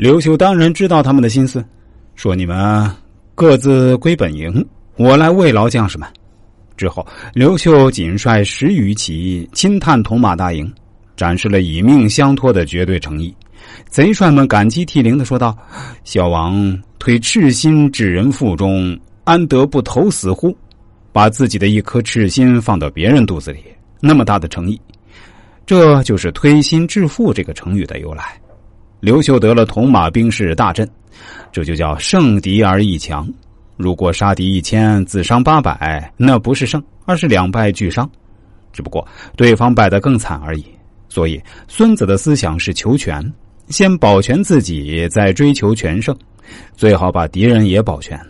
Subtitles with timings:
[0.00, 1.62] 刘秀当然知道他们的心思，
[2.14, 2.90] 说：“你们
[3.34, 6.08] 各自归本营，我来慰劳将士们。”
[6.74, 10.72] 之后，刘秀仅率十余骑亲探铜马大营，
[11.18, 13.36] 展示了以命相托的绝对诚意。
[13.90, 15.54] 贼帅们感激涕零的说道
[16.02, 20.56] ：“小王推赤心至人腹中，安得不投死乎？
[21.12, 23.62] 把自己的一颗赤心放到别人肚子里，
[24.00, 24.80] 那么大的诚意，
[25.66, 28.24] 这就是推心置腹这个成语的由来。”
[29.00, 30.88] 刘秀得了铜马兵士大阵，
[31.50, 33.26] 这就叫胜敌而一强。
[33.76, 38.08] 如果杀敌一千，自伤八百，那不是胜，而是两败俱伤。
[38.72, 39.06] 只不过
[39.36, 40.64] 对方败得更惨而已。
[41.08, 43.20] 所以孙子的思想是求全。
[43.70, 46.14] 先保全自己，再追求全胜，
[46.76, 48.20] 最好把敌人也保全。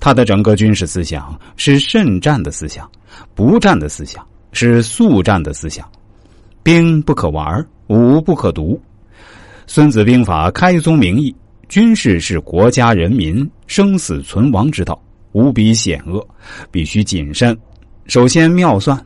[0.00, 2.90] 他的整个军事思想是慎战的思想，
[3.34, 5.86] 不战的思想是速战的思想。
[6.62, 8.80] 兵不可玩，武不可读。
[9.72, 11.32] 孙子兵法开宗明义：
[11.68, 16.26] 军事是国家人民生死存亡之道，无比险恶，
[16.72, 17.56] 必须谨慎。
[18.06, 19.00] 首先妙算，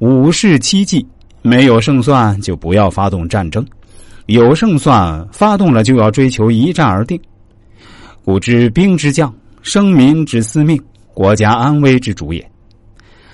[0.00, 1.06] 武士七计，
[1.42, 3.64] 没有胜算就不要发动战争。
[4.26, 7.16] 有胜算，发动了就要追求一战而定。
[8.24, 9.32] 古之兵之将，
[9.62, 10.76] 生民之司命，
[11.14, 12.44] 国家安危之主也。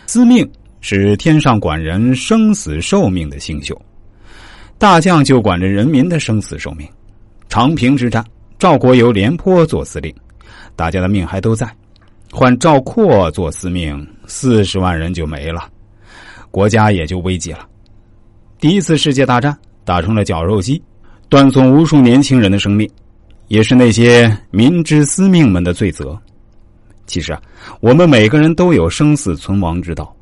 [0.07, 0.47] 司命
[0.83, 3.81] 是天上管人生死寿命的星宿，
[4.79, 6.89] 大将就管着人民的生死寿命。
[7.49, 8.25] 长平之战，
[8.59, 10.15] 赵国由廉颇做司令，
[10.77, 11.69] 大家的命还都在，
[12.33, 15.69] 换赵括做司命，四十万人就没了，
[16.51, 17.67] 国家也就危急了。
[18.59, 19.57] 第一次世界大战。
[19.87, 20.83] 打成了绞肉机，
[21.29, 22.91] 断送无数年轻人的生命，
[23.49, 26.19] 也是那些民之司命们的罪责。
[27.05, 27.43] 其实啊，
[27.81, 30.14] 我们每个人都有生死存亡之道。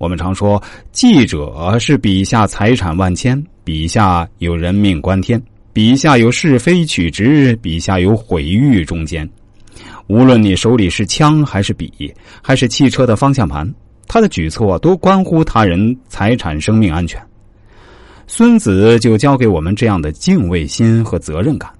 [0.00, 0.60] 我们常说，
[0.92, 5.38] 记者是笔下财产万千，笔下有人命关天，
[5.74, 9.28] 笔下有是非曲直，笔下有毁誉中间。
[10.06, 13.70] 无论你手里是枪还是笔，还是汽车的方向盘，
[14.08, 17.22] 他的举措都关乎他人财产生命安全。
[18.26, 21.70] 孙子就教给我们这样的敬畏心和责任感。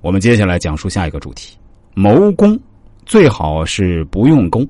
[0.00, 1.56] 我们接下来讲述下一个主题：
[1.94, 2.58] 谋攻，
[3.06, 4.68] 最好是不用功，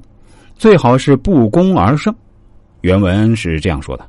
[0.59, 2.15] 最好是不攻而胜。
[2.83, 4.07] 原文是这样说的：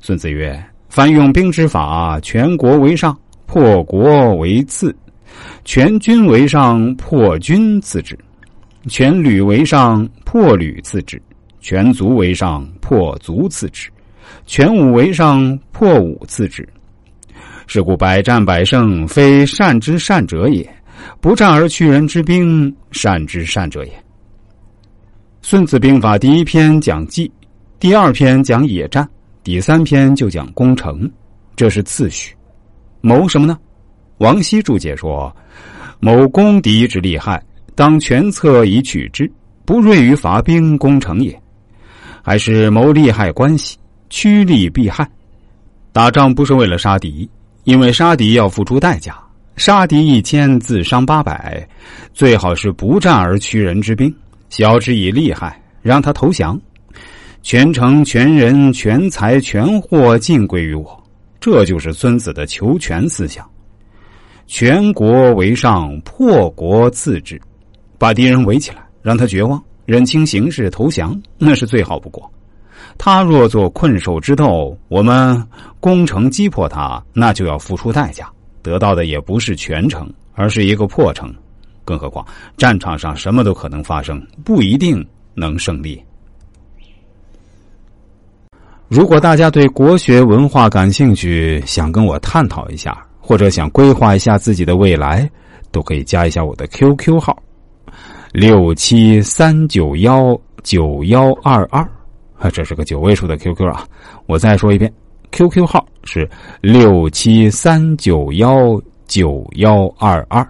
[0.00, 4.90] 孙子曰：“凡用兵之法，全国为上，破国为次；
[5.64, 8.14] 全军为上，破军次之；
[8.88, 11.18] 全旅为上，破旅次之；
[11.60, 13.90] 全族为上，破族次之。”
[14.46, 16.66] 全武为上，破武次之。
[17.66, 20.64] 是故百战百胜，非善之善者也；
[21.20, 23.92] 不战而屈人之兵，善之善者也。
[25.42, 27.30] 孙子兵法第一篇讲计，
[27.80, 29.08] 第二篇讲野战，
[29.42, 31.10] 第三篇就讲攻城，
[31.56, 32.36] 这是次序。
[33.00, 33.58] 谋什么呢？
[34.18, 35.34] 王羲注解说：
[35.98, 37.42] 谋攻敌之利害，
[37.74, 39.32] 当全策以取之，
[39.64, 41.40] 不锐于伐兵攻城也。
[42.20, 43.78] 还是谋利害关系。
[44.10, 45.08] 趋利避害，
[45.90, 47.26] 打仗不是为了杀敌，
[47.64, 49.18] 因为杀敌要付出代价。
[49.56, 51.66] 杀敌一千，自伤八百，
[52.12, 54.14] 最好是不战而屈人之兵，
[54.50, 56.60] 晓之以利害，让他投降，
[57.42, 60.96] 全城全人全财全货尽归于我。
[61.40, 63.48] 这就是孙子的求全思想。
[64.46, 67.40] 全国为上，破国次之，
[67.98, 72.30] 把敌人围起来，让他绝望，认清形势，投降，那是最好不过。
[72.98, 75.42] 他若做困兽之斗，我们
[75.78, 78.30] 攻城击破他，那就要付出代价，
[78.60, 81.32] 得到的也不是全城，而是一个破城。
[81.84, 86.02] 更何况战场上什么都可能发生，不一定能胜利。
[88.90, 95.30] 如果大家对国学文化感兴趣，想跟我探讨一下，或者想规划一下自己的未来，
[95.70, 97.40] 都可以加一下我的 QQ 号：
[98.32, 101.88] 六七三九幺九幺二二。
[102.36, 103.86] 啊，这是个九位数的 QQ 啊！
[104.26, 104.92] 我再说一遍
[105.30, 106.28] ，QQ 号是
[106.60, 110.44] 六七三九幺九幺二二。